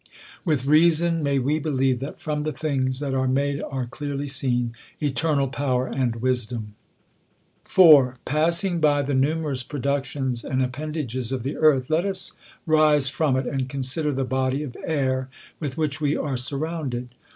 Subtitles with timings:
[0.43, 4.73] With reason may we believe, that from the things that are made are clearly seen
[4.99, 6.73] eternal power and wisdom.
[7.65, 8.15] 4.
[8.25, 12.31] Passing by the numerous productions and appen dages of the earth, let us
[12.65, 15.29] rise from it, and consider the body of air
[15.59, 17.09] with wdiich we are suiToundcd.